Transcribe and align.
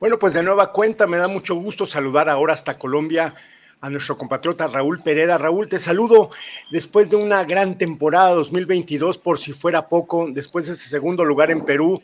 Bueno, 0.00 0.16
pues 0.16 0.32
de 0.32 0.44
nueva 0.44 0.70
cuenta, 0.70 1.08
me 1.08 1.16
da 1.16 1.26
mucho 1.26 1.56
gusto 1.56 1.84
saludar 1.84 2.28
ahora 2.28 2.54
hasta 2.54 2.78
Colombia 2.78 3.34
a 3.80 3.90
nuestro 3.90 4.16
compatriota 4.16 4.68
Raúl 4.68 5.02
Pereda. 5.02 5.38
Raúl, 5.38 5.68
te 5.68 5.80
saludo 5.80 6.30
después 6.70 7.10
de 7.10 7.16
una 7.16 7.42
gran 7.42 7.76
temporada 7.76 8.30
2022, 8.30 9.18
por 9.18 9.40
si 9.40 9.52
fuera 9.52 9.88
poco, 9.88 10.28
después 10.30 10.66
de 10.66 10.74
ese 10.74 10.88
segundo 10.88 11.24
lugar 11.24 11.50
en 11.50 11.64
Perú. 11.64 12.00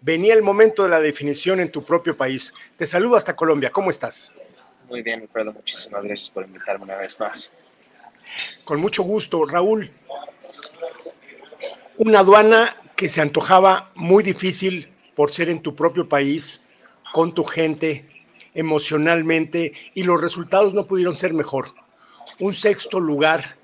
Venía 0.00 0.34
el 0.34 0.42
momento 0.42 0.82
de 0.82 0.88
la 0.88 0.98
definición 0.98 1.60
en 1.60 1.70
tu 1.70 1.84
propio 1.84 2.16
país. 2.16 2.52
Te 2.76 2.88
saludo 2.88 3.14
hasta 3.14 3.36
Colombia. 3.36 3.70
¿Cómo 3.70 3.90
estás? 3.90 4.32
Muy 4.88 5.02
bien, 5.02 5.20
Alfredo. 5.20 5.52
Muchísimas 5.52 6.04
gracias 6.04 6.30
por 6.30 6.44
invitarme 6.44 6.86
una 6.86 6.96
vez 6.96 7.20
más. 7.20 7.52
Con 8.64 8.80
mucho 8.80 9.04
gusto. 9.04 9.44
Raúl, 9.44 9.92
una 11.98 12.18
aduana 12.18 12.76
que 12.96 13.08
se 13.08 13.20
antojaba 13.20 13.92
muy 13.94 14.24
difícil 14.24 14.92
por 15.14 15.30
ser 15.30 15.48
en 15.50 15.62
tu 15.62 15.76
propio 15.76 16.08
país, 16.08 16.62
con 17.12 17.34
tu 17.34 17.44
gente, 17.44 18.08
emocionalmente, 18.54 19.72
y 19.94 20.04
los 20.04 20.20
resultados 20.20 20.74
no 20.74 20.86
pudieron 20.86 21.16
ser 21.16 21.32
mejor. 21.32 21.74
Un 22.38 22.54
sexto 22.54 23.00
lugar 23.00 23.56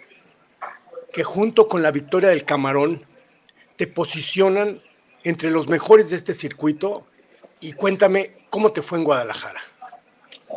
que 1.13 1.23
junto 1.23 1.69
con 1.69 1.83
la 1.83 1.91
victoria 1.91 2.31
del 2.31 2.45
Camarón 2.45 3.07
te 3.77 3.87
posicionan 3.87 4.83
entre 5.23 5.51
los 5.51 5.69
mejores 5.69 6.11
de 6.11 6.17
este 6.17 6.35
circuito. 6.35 7.07
Y 7.61 7.73
cuéntame, 7.73 8.33
¿cómo 8.51 8.73
te 8.73 8.83
fue 8.83 8.99
en 8.99 9.05
Guadalajara? 9.05 9.61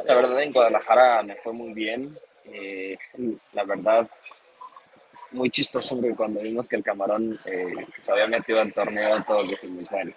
La 0.05 0.15
verdad, 0.15 0.41
en 0.41 0.51
Guadalajara 0.51 1.23
me 1.23 1.35
fue 1.35 1.53
muy 1.53 1.73
bien. 1.73 2.17
Eh, 2.45 2.97
la 3.53 3.63
verdad, 3.63 4.09
muy 5.31 5.49
chistoso 5.49 5.99
cuando 6.15 6.41
vimos 6.41 6.67
que 6.67 6.77
el 6.77 6.83
camarón 6.83 7.39
eh, 7.45 7.85
se 8.01 8.11
había 8.11 8.27
metido 8.27 8.61
al 8.61 8.73
torneo, 8.73 9.23
todos 9.25 9.49
dijimos, 9.49 9.89
bueno, 9.89 10.13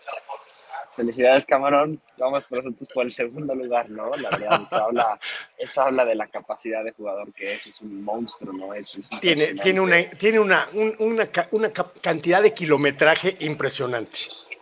felicidades 0.94 1.44
camarón, 1.44 2.00
vamos 2.18 2.50
nosotros 2.50 2.88
por 2.92 3.04
el 3.04 3.10
segundo 3.10 3.54
lugar, 3.54 3.88
¿no? 3.90 4.10
La 4.16 4.30
verdad, 4.30 4.62
eso 4.64 4.76
habla, 4.76 5.18
eso 5.58 5.82
habla 5.82 6.04
de 6.04 6.14
la 6.14 6.26
capacidad 6.26 6.84
de 6.84 6.92
jugador 6.92 7.32
que 7.34 7.54
es, 7.54 7.66
es 7.66 7.80
un 7.80 8.02
monstruo, 8.02 8.52
¿no? 8.52 8.74
Es, 8.74 9.08
tiene, 9.20 9.54
tiene, 9.54 9.80
una, 9.80 10.10
tiene 10.10 10.38
una, 10.38 10.68
una, 10.98 11.28
una 11.52 11.72
cantidad 12.00 12.42
de 12.42 12.52
kilometraje 12.52 13.36
impresionante 13.40 14.18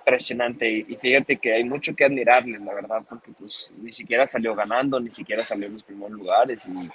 impresionante 0.09 0.67
y, 0.67 0.97
fíjate 0.97 1.37
que 1.37 1.53
hay 1.53 1.65
mucho 1.65 1.95
que 1.95 2.03
admirarle, 2.03 2.59
la 2.59 2.73
verdad, 2.73 3.05
porque 3.07 3.31
pues 3.39 3.71
ni 3.77 3.93
siquiera 3.93 4.27
salió 4.27 4.55
ganando, 4.55 4.99
ni 4.99 5.11
siquiera 5.11 5.43
salió 5.43 5.67
en 5.67 5.75
los 5.75 5.83
primeros 5.83 6.13
lugares 6.13 6.67
y 6.67 6.91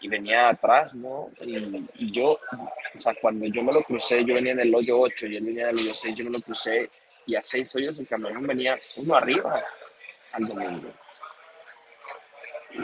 y 0.00 0.08
venía 0.08 0.48
atrás, 0.48 0.94
¿no? 0.94 1.30
Y, 1.40 2.10
yo, 2.12 2.32
o 2.32 2.98
sea, 2.98 3.14
cuando 3.20 3.46
yo 3.46 3.62
me 3.62 3.72
lo 3.72 3.82
crucé, 3.82 4.24
yo 4.24 4.34
venía 4.34 4.52
en 4.52 4.60
el 4.60 4.74
hoyo 4.74 4.98
8 5.00 5.26
y 5.26 5.36
él 5.36 5.44
venía 5.44 5.66
del 5.66 5.76
hoyo 5.76 5.94
6, 5.94 6.14
yo 6.14 6.24
me 6.24 6.30
lo 6.30 6.40
crucé 6.40 6.90
y 7.26 7.34
a 7.34 7.42
6 7.42 7.76
hoyos 7.76 7.98
el 7.98 8.06
camarón 8.06 8.46
venía 8.46 8.78
uno 8.96 9.16
arriba 9.16 9.64
al 10.32 10.46
domingo. 10.46 10.92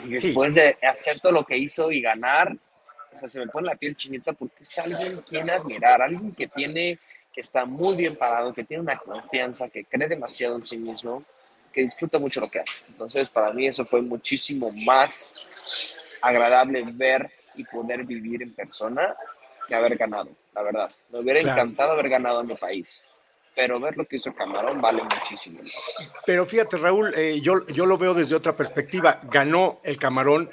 Y 0.04 0.08
después 0.08 0.54
de 0.54 0.76
hacer 0.82 1.20
todo 1.20 1.32
lo 1.32 1.44
que 1.44 1.56
hizo 1.56 1.90
y 1.90 2.00
ganar, 2.00 2.52
o 2.52 3.14
sea, 3.14 3.28
se 3.28 3.38
me 3.38 3.46
pone 3.46 3.68
la 3.68 3.76
piel 3.76 3.96
chinita 3.96 4.32
porque 4.32 4.62
es 4.62 4.78
alguien 4.78 5.20
quien 5.22 5.50
admirar, 5.50 6.02
alguien 6.02 6.34
que 6.34 6.48
tiene, 6.48 6.98
que 7.32 7.40
está 7.40 7.64
muy 7.64 7.94
bien 7.96 8.16
parado, 8.16 8.52
que 8.52 8.64
tiene 8.64 8.82
una 8.82 8.98
confianza, 8.98 9.68
que 9.68 9.84
cree 9.84 10.08
demasiado 10.08 10.56
en 10.56 10.62
sí 10.62 10.78
mismo, 10.78 11.24
que 11.72 11.82
disfruta 11.82 12.18
mucho 12.18 12.40
lo 12.40 12.50
que 12.50 12.60
hace. 12.60 12.84
Entonces, 12.88 13.28
para 13.28 13.52
mí 13.52 13.66
eso 13.66 13.84
fue 13.84 14.02
muchísimo 14.02 14.72
más 14.72 15.34
agradable 16.20 16.84
ver 16.92 17.30
y 17.54 17.64
poder 17.64 18.04
vivir 18.04 18.42
en 18.42 18.54
persona 18.54 19.14
que 19.68 19.74
haber 19.74 19.96
ganado, 19.96 20.30
la 20.54 20.62
verdad. 20.62 20.90
Me 21.10 21.20
hubiera 21.20 21.40
encantado 21.40 21.92
haber 21.92 22.08
ganado 22.08 22.40
en 22.40 22.46
mi 22.46 22.54
país, 22.54 23.04
pero 23.54 23.78
ver 23.78 23.96
lo 23.96 24.04
que 24.04 24.16
hizo 24.16 24.34
Camarón 24.34 24.80
vale 24.80 25.02
muchísimo 25.02 25.60
Pero 26.26 26.46
fíjate, 26.46 26.76
Raúl, 26.76 27.14
eh, 27.16 27.40
yo, 27.40 27.66
yo 27.66 27.86
lo 27.86 27.98
veo 27.98 28.14
desde 28.14 28.34
otra 28.34 28.56
perspectiva. 28.56 29.20
Ganó 29.30 29.80
el 29.84 29.98
Camarón, 29.98 30.50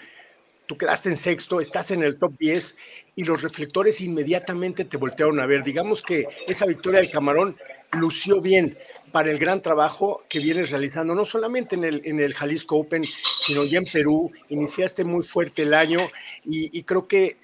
tú 0.67 0.77
quedaste 0.77 1.09
en 1.09 1.17
sexto, 1.17 1.61
estás 1.61 1.91
en 1.91 2.03
el 2.03 2.17
top 2.17 2.33
10 2.37 2.75
y 3.15 3.23
los 3.23 3.41
reflectores 3.41 4.01
inmediatamente 4.01 4.85
te 4.85 4.97
voltearon 4.97 5.39
a 5.39 5.45
ver. 5.45 5.63
Digamos 5.63 6.01
que 6.01 6.27
esa 6.47 6.65
victoria 6.65 6.99
del 6.99 7.09
Camarón 7.09 7.57
lució 7.93 8.41
bien 8.41 8.77
para 9.11 9.31
el 9.31 9.39
gran 9.39 9.61
trabajo 9.61 10.23
que 10.29 10.39
vienes 10.39 10.69
realizando, 10.69 11.15
no 11.15 11.25
solamente 11.25 11.75
en 11.75 11.83
el, 11.83 12.01
en 12.05 12.19
el 12.19 12.33
Jalisco 12.33 12.77
Open, 12.77 13.03
sino 13.03 13.63
ya 13.63 13.79
en 13.79 13.85
Perú. 13.85 14.31
Iniciaste 14.49 15.03
muy 15.03 15.23
fuerte 15.23 15.63
el 15.63 15.73
año 15.73 16.09
y, 16.45 16.83
creo 16.83 17.07
que 17.07 17.37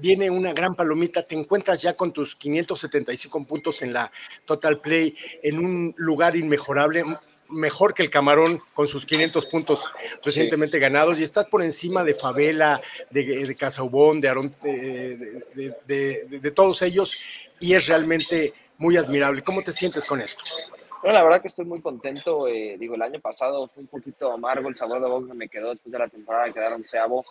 viene 0.00 0.30
una 0.30 0.52
gran 0.52 0.74
palomita. 0.74 1.22
Te 1.22 1.34
encuentras 1.34 1.82
ya 1.82 1.94
con 1.94 2.12
tus 2.12 2.36
575 2.36 3.44
puntos 3.44 3.82
en 3.82 3.92
la 3.92 4.10
Total 4.44 4.80
Play 4.80 5.14
en 5.42 5.58
un 5.58 5.94
lugar 5.96 6.36
inmejorable, 6.36 7.04
mejor 7.48 7.94
que 7.94 8.02
el 8.02 8.10
Camarón 8.10 8.60
con 8.74 8.88
sus 8.88 9.06
500 9.06 9.46
puntos 9.46 9.90
recientemente 10.24 10.78
ganados 10.78 11.18
y 11.18 11.24
estás 11.24 11.46
por 11.46 11.62
encima 11.62 12.04
de 12.04 12.14
Favela, 12.14 12.80
de, 13.10 13.46
de 13.46 13.54
Casaubón, 13.56 14.20
de, 14.20 15.18
de, 15.86 16.26
de, 16.26 16.50
todos 16.50 16.82
ellos 16.82 17.50
y 17.60 17.74
es 17.74 17.86
realmente 17.86 18.52
muy 18.76 18.96
admirable. 18.96 19.42
¿Cómo 19.42 19.62
te 19.62 19.72
sientes 19.72 20.04
con 20.04 20.20
esto? 20.20 20.44
Bueno, 21.02 21.14
la 21.14 21.24
verdad 21.24 21.40
que 21.40 21.48
estoy 21.48 21.64
muy 21.64 21.80
contento. 21.80 22.48
Eh, 22.48 22.76
digo, 22.78 22.96
el 22.96 23.02
año 23.02 23.20
pasado 23.20 23.68
fue 23.68 23.82
un 23.82 23.88
poquito 23.88 24.32
amargo 24.32 24.68
el 24.68 24.74
sabor 24.74 25.00
de 25.00 25.08
boca 25.08 25.28
que 25.28 25.34
me 25.34 25.48
quedó 25.48 25.70
después 25.70 25.92
de 25.92 25.98
la 25.98 26.08
temporada, 26.08 26.52
quedaron 26.52 26.84
seabo. 26.84 27.24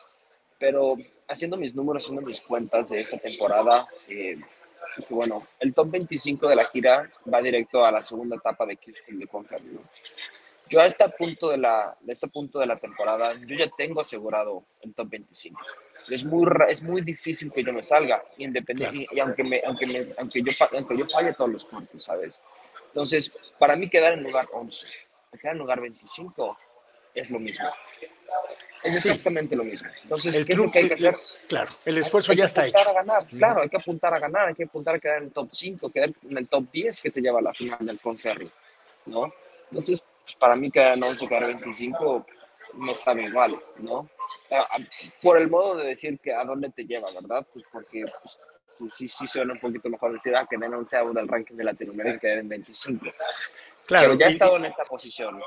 Pero 0.58 0.98
haciendo 1.28 1.58
mis 1.58 1.76
números, 1.76 2.04
haciendo 2.04 2.26
mis 2.26 2.42
cuentas 2.42 2.90
de 2.90 3.02
esta 3.02 3.18
temporada, 3.18 3.88
eh, 4.08 4.40
bueno, 5.10 5.48
el 5.60 5.74
top 5.74 5.92
25 5.92 6.48
de 6.48 6.56
la 6.56 6.66
gira 6.66 7.12
va 7.32 7.42
directo 7.42 7.86
a 7.86 7.92
la 7.92 8.02
segunda 8.02 8.36
etapa 8.36 8.66
de 8.66 8.78
Houston 8.78 9.20
de 9.20 9.28
Conference. 9.28 9.70
Yo 10.70 10.82
a 10.82 10.86
este 10.86 11.08
punto 11.10 11.50
de 11.50 11.58
la, 11.58 11.96
de 12.02 12.14
este 12.14 12.28
punto 12.28 12.60
de 12.60 12.66
la 12.66 12.78
temporada, 12.78 13.34
yo 13.46 13.56
ya 13.56 13.70
tengo 13.78 14.02
asegurado 14.02 14.64
el 14.82 14.94
top 14.94 15.10
25 15.10 15.60
es 16.10 16.24
muy, 16.24 16.48
es 16.70 16.82
muy 16.82 17.02
difícil 17.02 17.52
que 17.52 17.64
yo 17.64 17.74
me 17.74 17.84
salga, 17.84 18.24
independiente, 18.38 19.08
y, 19.12 19.20
aunque, 19.20 19.44
me, 19.44 19.62
aunque, 19.66 19.88
me, 19.88 20.06
aunque, 20.18 20.42
yo, 20.42 20.52
aunque 20.74 20.98
yo 20.98 21.06
falle 21.06 21.34
todos 21.34 21.52
los 21.52 21.66
puntos, 21.66 22.04
¿sabes? 22.04 22.42
Entonces, 22.88 23.54
para 23.60 23.76
mí 23.76 23.90
quedar 23.90 24.14
en 24.14 24.24
lugar 24.24 24.48
11, 24.52 24.86
quedar 25.40 25.54
en 25.54 25.60
lugar 25.60 25.82
25 25.82 26.58
es 27.18 27.32
lo 27.32 27.40
mismo. 27.40 27.68
Es 28.84 28.94
exactamente 28.94 29.56
lo 29.56 29.64
mismo. 29.64 29.90
Entonces, 30.04 30.36
el 30.36 30.46
¿qué 30.46 30.54
es 30.54 30.58
lo 30.58 30.72
que 30.72 30.80
hay 30.80 30.88
que 30.88 30.94
hacer? 30.94 31.16
Claro, 31.48 31.72
el 31.86 31.98
esfuerzo 31.98 32.34
ya 32.34 32.46
está 32.46 32.68
hecho. 32.68 32.90
A 32.90 32.94
ganar, 32.94 33.26
Claro, 33.28 33.62
hay 33.62 33.70
que 33.70 33.78
apuntar 33.78 34.14
a 34.14 34.20
ganar, 34.20 34.48
hay 34.50 34.56
que 34.56 34.66
apuntar 34.66 34.96
a 34.96 35.00
quedar 35.00 35.18
en 35.18 35.24
el 35.26 35.32
top 35.32 35.50
5, 35.52 35.90
quedar 35.90 36.12
en 36.30 36.38
el 36.38 36.48
top 36.48 36.66
10 36.72 37.02
que 37.02 37.12
se 37.12 37.22
lleva 37.22 37.40
a 37.40 37.42
la 37.42 37.54
final 37.54 37.80
del 37.86 38.00
Conferri, 38.00 38.50
¿no? 39.08 39.34
Entonces, 39.70 40.04
pues, 40.24 40.36
para 40.36 40.56
mí 40.56 40.70
quedar 40.70 40.94
en 40.94 41.04
11, 41.04 41.28
quedar 41.28 41.44
en 41.44 41.60
25 41.60 42.26
me 42.74 42.96
sabe 42.96 43.24
igual, 43.24 43.56
¿no? 43.80 44.10
por 45.22 45.38
el 45.38 45.50
modo 45.50 45.76
de 45.76 45.88
decir 45.88 46.18
que 46.20 46.34
a 46.34 46.46
dónde 46.46 46.70
te 46.70 46.86
lleva, 46.86 47.12
¿verdad? 47.12 47.46
Pues 47.52 47.66
porque 47.70 48.06
pues, 48.80 48.94
sí, 48.94 49.08
sí 49.08 49.28
suena 49.28 49.52
un 49.54 49.60
poquito 49.60 49.90
mejor 49.90 50.14
decir 50.14 50.34
ah, 50.36 50.48
que 50.50 50.56
en 50.56 50.74
11 50.74 50.98
del 51.14 51.28
ranking 51.28 51.56
de 51.56 51.64
Latinoamérica 51.66 52.20
que 52.20 52.34
en 52.34 52.48
25. 52.48 53.06
Claro, 53.86 54.10
Pero 54.10 54.14
ya 54.14 54.28
he 54.28 54.30
estado 54.30 54.56
en 54.56 54.66
esta 54.66 54.86
posición. 54.86 55.42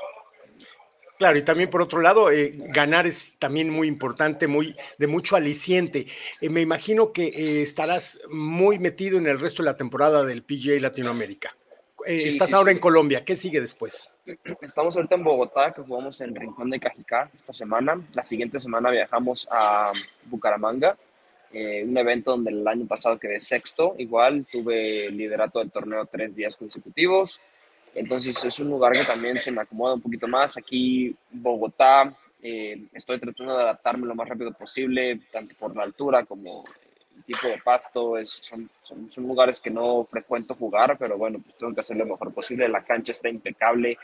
Claro, 1.21 1.37
y 1.37 1.43
también 1.43 1.69
por 1.69 1.83
otro 1.83 2.01
lado, 2.01 2.31
eh, 2.31 2.51
ganar 2.73 3.05
es 3.05 3.35
también 3.37 3.69
muy 3.69 3.87
importante, 3.87 4.47
muy 4.47 4.75
de 4.97 5.05
mucho 5.05 5.35
aliciente. 5.35 6.07
Eh, 6.41 6.49
me 6.49 6.61
imagino 6.61 7.13
que 7.13 7.27
eh, 7.27 7.61
estarás 7.61 8.21
muy 8.31 8.79
metido 8.79 9.19
en 9.19 9.27
el 9.27 9.39
resto 9.39 9.61
de 9.61 9.67
la 9.67 9.77
temporada 9.77 10.25
del 10.25 10.41
PGA 10.41 10.79
Latinoamérica. 10.79 11.55
Eh, 12.07 12.27
estás 12.27 12.53
ahora 12.53 12.71
en 12.71 12.79
Colombia, 12.79 13.23
¿qué 13.23 13.35
sigue 13.35 13.61
después? 13.61 14.11
Estamos 14.63 14.95
ahorita 14.95 15.13
en 15.13 15.23
Bogotá, 15.23 15.71
que 15.71 15.83
jugamos 15.83 16.19
en 16.21 16.33
Rincón 16.33 16.71
de 16.71 16.79
Cajicá 16.79 17.29
esta 17.35 17.53
semana. 17.53 18.01
La 18.15 18.23
siguiente 18.23 18.59
semana 18.59 18.89
viajamos 18.89 19.47
a 19.51 19.91
Bucaramanga, 20.25 20.97
eh, 21.53 21.83
un 21.87 21.95
evento 21.99 22.31
donde 22.31 22.49
el 22.49 22.67
año 22.67 22.87
pasado 22.87 23.19
quedé 23.19 23.39
sexto. 23.39 23.93
Igual 23.99 24.47
tuve 24.51 25.11
liderato 25.11 25.59
del 25.59 25.69
torneo 25.69 26.07
tres 26.07 26.35
días 26.35 26.57
consecutivos. 26.57 27.39
Entonces 27.93 28.43
es 28.43 28.59
un 28.59 28.69
lugar 28.69 28.93
que 28.93 29.03
también 29.03 29.37
se 29.39 29.51
me 29.51 29.61
acomoda 29.61 29.95
un 29.95 30.01
poquito 30.01 30.27
más. 30.27 30.57
Aquí, 30.57 31.15
Bogotá, 31.29 32.13
eh, 32.41 32.85
estoy 32.93 33.19
tratando 33.19 33.55
de 33.55 33.63
adaptarme 33.63 34.07
lo 34.07 34.15
más 34.15 34.27
rápido 34.27 34.51
posible, 34.51 35.19
tanto 35.31 35.55
por 35.55 35.75
la 35.75 35.83
altura 35.83 36.25
como 36.25 36.63
tipo 37.25 37.47
de 37.47 37.59
pasto, 37.59 38.17
es, 38.17 38.29
son, 38.29 38.69
son, 38.81 39.11
son, 39.11 39.27
lugares 39.27 39.59
que 39.59 39.69
no 39.69 40.03
frecuento 40.03 40.55
jugar, 40.55 40.97
pero 40.97 41.17
bueno, 41.17 41.39
pues 41.39 41.55
tengo 41.57 41.73
que 41.73 41.81
hacer 41.81 41.97
lo 41.97 42.05
mejor 42.05 42.33
posible. 42.33 42.67
La 42.67 42.83
cancha 42.83 43.11
está 43.11 43.29
impecable, 43.29 43.97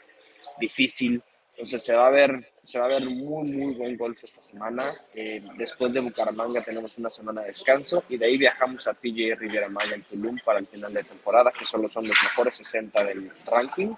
difícil, 0.59 1.21
entonces 1.51 1.83
se 1.83 1.95
va 1.95 2.07
a 2.07 2.11
ver, 2.11 2.51
se 2.67 2.79
va 2.79 2.85
a 2.85 2.89
ver 2.89 3.05
muy, 3.05 3.49
muy 3.49 3.73
buen 3.75 3.95
golf 3.95 4.21
esta 4.21 4.41
semana. 4.41 4.83
Eh, 5.15 5.41
después 5.57 5.93
de 5.93 6.01
Bucaramanga 6.01 6.61
tenemos 6.65 6.97
una 6.97 7.09
semana 7.09 7.39
de 7.39 7.47
descanso 7.47 8.03
y 8.09 8.17
de 8.17 8.25
ahí 8.25 8.37
viajamos 8.37 8.85
a 8.87 8.93
PJ 8.93 9.35
Riviera 9.35 9.69
Maya 9.69 9.95
en 9.95 10.03
Tulum 10.03 10.37
para 10.43 10.59
el 10.59 10.67
final 10.67 10.93
de 10.93 11.05
temporada, 11.05 11.53
que 11.57 11.65
solo 11.65 11.87
son 11.87 12.05
los 12.05 12.21
mejores 12.21 12.55
60 12.55 13.05
del 13.05 13.31
ranking 13.45 13.95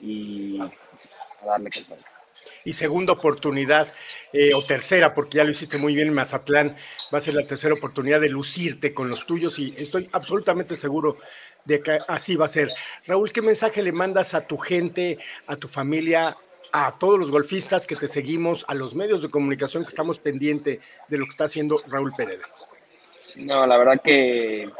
y 0.00 0.60
a 0.60 1.46
darle 1.46 1.70
que 1.70 1.80
y 2.66 2.74
segunda 2.74 3.14
oportunidad, 3.14 3.88
eh, 4.34 4.52
o 4.54 4.62
tercera, 4.62 5.14
porque 5.14 5.38
ya 5.38 5.44
lo 5.44 5.50
hiciste 5.50 5.78
muy 5.78 5.94
bien 5.94 6.08
en 6.08 6.14
Mazatlán, 6.14 6.76
va 7.12 7.18
a 7.18 7.22
ser 7.22 7.34
la 7.34 7.46
tercera 7.46 7.72
oportunidad 7.72 8.20
de 8.20 8.28
lucirte 8.28 8.92
con 8.92 9.08
los 9.08 9.26
tuyos 9.26 9.58
y 9.58 9.74
estoy 9.78 10.10
absolutamente 10.12 10.76
seguro 10.76 11.16
de 11.64 11.80
que 11.80 11.98
así 12.06 12.36
va 12.36 12.44
a 12.44 12.48
ser. 12.48 12.70
Raúl, 13.06 13.32
¿qué 13.32 13.40
mensaje 13.40 13.82
le 13.82 13.92
mandas 13.92 14.34
a 14.34 14.46
tu 14.46 14.58
gente, 14.58 15.18
a 15.46 15.56
tu 15.56 15.68
familia 15.68 16.36
a 16.72 16.98
todos 16.98 17.18
los 17.18 17.30
golfistas 17.30 17.86
que 17.86 17.96
te 17.96 18.08
seguimos, 18.08 18.64
a 18.68 18.74
los 18.74 18.94
medios 18.94 19.22
de 19.22 19.30
comunicación 19.30 19.84
que 19.84 19.90
estamos 19.90 20.18
pendientes 20.18 20.80
de 21.08 21.18
lo 21.18 21.24
que 21.24 21.30
está 21.30 21.44
haciendo 21.44 21.82
Raúl 21.86 22.12
Pereda? 22.16 22.48
No, 23.36 23.66
la 23.66 23.76
verdad 23.76 24.00
que 24.02 24.70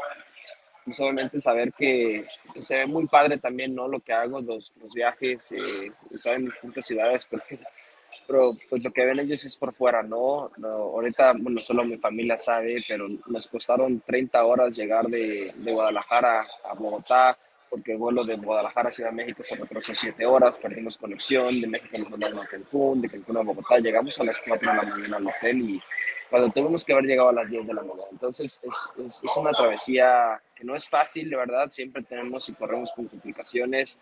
solamente 0.93 1.41
saber 1.41 1.73
que, 1.73 2.27
se 2.61 2.79
ve 2.79 2.87
muy 2.87 3.07
padre 3.07 3.39
también, 3.39 3.75
¿no? 3.75 3.89
Lo 3.89 4.01
que 4.01 4.13
hago, 4.13 4.41
los, 4.41 4.73
los 4.81 4.93
viajes, 4.93 5.53
eh, 5.53 5.93
estar 6.13 6.35
en 6.35 6.45
distintas 6.45 6.85
ciudades, 6.85 7.27
pero 8.27 8.57
pues 8.69 8.83
lo 8.83 8.93
que 8.93 9.05
ven 9.05 9.21
ellos 9.21 9.45
es 9.45 9.57
por 9.57 9.73
fuera, 9.73 10.03
¿no? 10.03 10.51
¿no? 10.59 10.69
Ahorita, 10.69 11.35
bueno, 11.39 11.61
solo 11.61 11.85
mi 11.85 11.97
familia 11.97 12.39
sabe, 12.39 12.77
pero 12.87 13.09
nos 13.27 13.49
costaron 13.49 14.03
30 14.07 14.45
horas 14.45 14.77
llegar 14.77 15.07
de, 15.07 15.53
de 15.57 15.73
Guadalajara 15.73 16.47
a 16.65 16.75
Bogotá, 16.75 17.37
porque 17.75 17.91
el 17.91 17.99
vuelo 17.99 18.23
de 18.25 18.37
Guadalajara 18.37 18.89
a 18.89 18.93
Ciudad 18.93 19.11
de 19.11 19.17
México 19.17 19.43
se 19.43 19.57
retrasó 19.57 19.93
7 19.93 20.25
horas, 20.25 20.59
perdimos 20.59 20.97
conexión, 20.97 21.61
de 21.61 21.67
México 21.67 21.99
nos 21.99 22.09
mandaron 22.09 22.39
a 22.39 22.47
Cancún, 22.47 23.03
de 23.03 23.09
Cancún 23.09 23.37
a 23.37 23.41
Bogotá, 23.41 23.79
llegamos 23.79 24.17
a 24.21 24.23
las 24.23 24.39
4 24.47 24.71
de 24.71 24.77
la 24.77 24.83
mañana 24.85 25.17
al 25.17 25.25
hotel 25.25 25.61
y 25.71 25.83
cuando 26.31 26.51
tuvimos 26.51 26.85
que 26.85 26.93
haber 26.93 27.07
llegado 27.07 27.31
a 27.31 27.33
las 27.33 27.51
10 27.51 27.67
de 27.67 27.75
la 27.75 27.83
mañana. 27.83 28.07
Entonces 28.13 28.61
es, 28.63 29.23
es, 29.25 29.37
una 29.37 29.51
travesía 29.51 30.41
que 30.55 30.63
no 30.63 30.77
es 30.77 30.89
fácil, 30.89 31.29
de 31.29 31.37
verdad, 31.37 31.69
siempre 31.69 32.05
tenemos 32.05 32.49
y 32.49 32.53
corremos 32.53 32.93
con 32.93 33.09
complicaciones. 33.09 33.99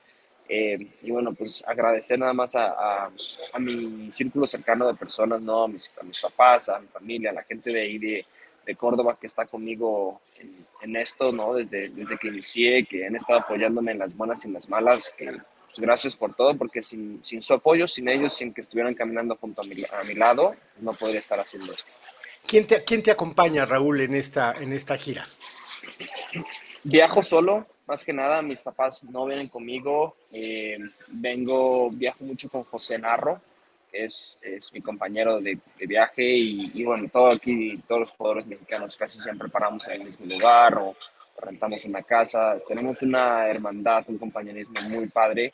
Eh, 0.50 0.86
y 1.00 1.10
bueno, 1.10 1.32
pues 1.32 1.64
agradecer 1.66 2.18
nada 2.18 2.34
más 2.34 2.54
a, 2.54 3.06
a, 3.06 3.58
mi 3.58 4.12
círculo 4.12 4.46
cercano 4.46 4.86
de 4.86 4.94
personas, 4.94 5.40
¿no? 5.40 5.64
A 5.64 5.68
mis, 5.68 5.90
a 5.98 6.02
mis, 6.02 6.20
papás, 6.20 6.68
a 6.68 6.78
mi 6.78 6.88
familia, 6.88 7.30
a 7.30 7.34
la 7.34 7.44
gente 7.44 7.72
de 7.72 7.80
ahí 7.80 7.98
de, 7.98 8.26
de 8.64 8.74
Córdoba 8.76 9.18
que 9.20 9.26
está 9.26 9.46
conmigo 9.46 10.20
en, 10.38 10.66
en, 10.80 10.96
esto, 10.96 11.32
¿no? 11.32 11.54
Desde, 11.54 11.88
desde 11.88 12.16
que 12.18 12.28
inicié, 12.28 12.86
que 12.86 13.06
han 13.06 13.16
estado 13.16 13.40
apoyándome 13.40 13.92
en 13.92 13.98
las 13.98 14.16
buenas 14.16 14.44
y 14.44 14.48
en 14.48 14.54
las 14.54 14.68
malas, 14.68 15.12
que 15.16 15.26
pues, 15.26 15.78
gracias 15.78 16.16
por 16.16 16.34
todo, 16.34 16.56
porque 16.56 16.82
sin, 16.82 17.24
sin, 17.24 17.42
su 17.42 17.54
apoyo, 17.54 17.86
sin 17.86 18.08
ellos, 18.08 18.34
sin 18.34 18.52
que 18.52 18.60
estuvieran 18.60 18.94
caminando 18.94 19.36
junto 19.36 19.62
a 19.62 19.64
mi, 19.64 19.74
a 19.82 20.04
mi 20.06 20.14
lado, 20.14 20.54
no 20.80 20.92
podría 20.92 21.18
estar 21.18 21.40
haciendo 21.40 21.72
esto. 21.72 21.92
¿Quién 22.46 22.66
te, 22.66 22.84
quién 22.84 23.02
te 23.02 23.10
acompaña, 23.10 23.64
Raúl, 23.64 24.00
en 24.00 24.14
esta, 24.14 24.52
en 24.52 24.72
esta 24.72 24.96
gira? 24.96 25.24
Viajo 26.84 27.22
solo, 27.22 27.66
más 27.86 28.04
que 28.04 28.12
nada, 28.12 28.42
mis 28.42 28.60
papás 28.60 29.04
no 29.04 29.26
vienen 29.26 29.48
conmigo. 29.48 30.16
Eh, 30.32 30.78
vengo, 31.08 31.90
viajo 31.90 32.24
mucho 32.24 32.48
con 32.48 32.64
José 32.64 32.98
Narro, 32.98 33.40
es, 33.92 34.38
es 34.42 34.72
mi 34.72 34.80
compañero 34.80 35.40
de, 35.40 35.58
de 35.78 35.86
viaje. 35.86 36.22
Y, 36.24 36.84
bueno, 36.84 37.08
todo 37.08 37.28
aquí, 37.28 37.80
todos 37.86 38.00
los 38.00 38.10
jugadores 38.12 38.46
mexicanos 38.46 38.96
casi 38.96 39.18
siempre 39.18 39.48
paramos 39.48 39.86
en 39.88 40.00
el 40.00 40.04
mismo 40.04 40.26
lugar 40.26 40.78
o, 40.78 40.96
rentamos 41.38 41.84
una 41.84 42.02
casa. 42.02 42.56
Tenemos 42.66 43.02
una 43.02 43.48
hermandad, 43.48 44.04
un 44.08 44.18
compañerismo 44.18 44.80
muy 44.82 45.08
padre. 45.08 45.52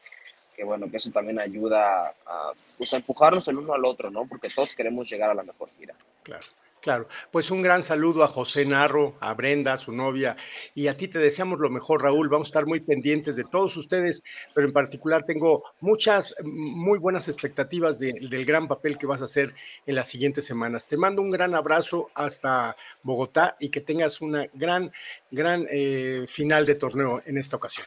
Que 0.55 0.64
bueno, 0.64 0.90
que 0.90 0.96
eso 0.96 1.11
también 1.11 1.38
ayuda 1.38 2.02
a, 2.26 2.52
pues, 2.76 2.93
a 2.93 2.96
empujarnos 2.96 3.46
el 3.46 3.58
uno 3.58 3.75
al 3.75 3.85
otro, 3.85 4.11
¿no? 4.11 4.26
Porque 4.26 4.49
todos 4.49 4.75
queremos 4.75 5.08
llegar 5.08 5.31
a 5.31 5.34
la 5.34 5.44
mejor 5.44 5.70
gira. 5.79 5.94
Claro. 6.25 6.44
Claro, 6.81 7.09
pues 7.33 7.51
un 7.51 7.61
gran 7.61 7.83
saludo 7.83 8.23
a 8.23 8.29
José 8.29 8.65
Narro, 8.65 9.17
a 9.21 9.35
Brenda, 9.35 9.77
su 9.77 9.93
novia, 9.93 10.37
y 10.75 10.87
a 10.87 10.97
ti 10.97 11.09
te 11.09 11.19
deseamos 11.19 11.59
lo 11.59 11.71
mejor, 11.71 12.03
Raúl. 12.03 12.29
Vamos 12.29 12.49
a 12.49 12.51
estar 12.51 12.67
muy 12.67 12.81
pendientes 12.81 13.35
de 13.35 13.45
todos 13.45 13.77
ustedes, 13.77 14.23
pero 14.55 14.67
en 14.67 14.73
particular 14.73 15.25
tengo 15.25 15.65
muchas, 15.81 16.35
muy 16.45 16.99
buenas 16.99 17.27
expectativas 17.27 17.99
de, 17.99 18.13
del 18.31 18.45
gran 18.45 18.69
papel 18.69 18.97
que 18.97 19.07
vas 19.07 19.23
a 19.23 19.25
hacer 19.25 19.53
en 19.87 19.95
las 19.97 20.09
siguientes 20.09 20.45
semanas. 20.45 20.87
Te 20.87 20.97
mando 20.97 21.21
un 21.21 21.33
gran 21.33 21.55
abrazo 21.55 22.11
hasta 22.15 22.77
Bogotá 23.03 23.57
y 23.59 23.71
que 23.71 23.81
tengas 23.81 24.21
una 24.21 24.47
gran, 24.55 24.93
gran 25.31 25.67
eh, 25.71 26.27
final 26.29 26.65
de 26.65 26.77
torneo 26.77 27.21
en 27.27 27.39
esta 27.39 27.57
ocasión. 27.57 27.87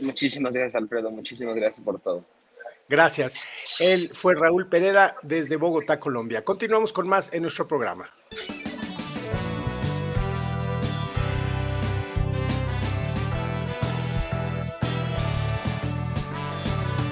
Muchísimas 0.00 0.52
gracias, 0.52 0.76
Alfredo. 0.76 1.10
Muchísimas 1.10 1.56
gracias 1.56 1.82
por 1.84 1.98
todo. 2.00 2.24
Gracias. 2.90 3.36
Él 3.78 4.10
fue 4.12 4.34
Raúl 4.34 4.66
Pereda 4.68 5.14
desde 5.22 5.54
Bogotá, 5.54 6.00
Colombia. 6.00 6.44
Continuamos 6.44 6.92
con 6.92 7.06
más 7.06 7.32
en 7.32 7.42
nuestro 7.42 7.68
programa. 7.68 8.10